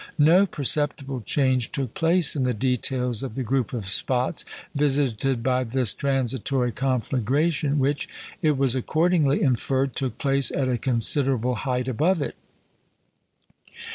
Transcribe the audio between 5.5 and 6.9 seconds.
this transitory